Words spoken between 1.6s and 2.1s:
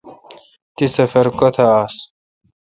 آس۔